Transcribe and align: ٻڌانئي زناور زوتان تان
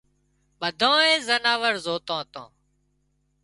ٻڌانئي 0.59 1.15
زناور 1.27 1.73
زوتان 1.85 2.21
تان 2.31 2.47